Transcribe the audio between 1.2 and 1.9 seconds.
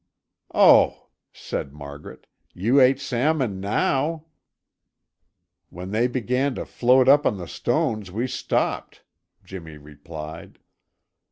said